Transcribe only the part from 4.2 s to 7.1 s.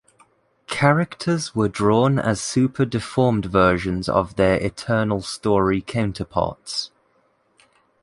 their Eternal Story counterparts.